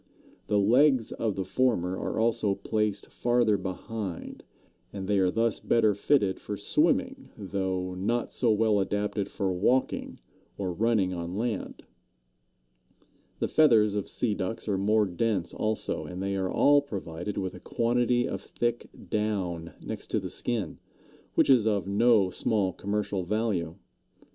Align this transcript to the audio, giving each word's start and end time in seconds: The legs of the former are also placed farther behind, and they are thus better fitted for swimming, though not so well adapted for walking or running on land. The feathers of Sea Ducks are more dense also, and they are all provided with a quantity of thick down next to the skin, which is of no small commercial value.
The 0.47 0.57
legs 0.57 1.11
of 1.11 1.35
the 1.35 1.45
former 1.45 1.95
are 1.95 2.19
also 2.19 2.55
placed 2.55 3.11
farther 3.11 3.55
behind, 3.55 4.43
and 4.91 5.07
they 5.07 5.19
are 5.19 5.29
thus 5.29 5.59
better 5.59 5.93
fitted 5.93 6.39
for 6.39 6.57
swimming, 6.57 7.29
though 7.37 7.93
not 7.93 8.31
so 8.31 8.49
well 8.51 8.79
adapted 8.79 9.29
for 9.29 9.53
walking 9.53 10.19
or 10.57 10.73
running 10.73 11.13
on 11.13 11.37
land. 11.37 11.83
The 13.37 13.47
feathers 13.47 13.93
of 13.93 14.09
Sea 14.09 14.33
Ducks 14.33 14.67
are 14.67 14.75
more 14.75 15.05
dense 15.05 15.53
also, 15.53 16.05
and 16.05 16.19
they 16.19 16.35
are 16.35 16.49
all 16.51 16.81
provided 16.81 17.37
with 17.37 17.53
a 17.53 17.59
quantity 17.59 18.27
of 18.27 18.41
thick 18.41 18.89
down 19.11 19.73
next 19.83 20.07
to 20.07 20.19
the 20.19 20.31
skin, 20.31 20.79
which 21.35 21.47
is 21.47 21.67
of 21.67 21.85
no 21.87 22.31
small 22.31 22.73
commercial 22.73 23.23
value. 23.23 23.75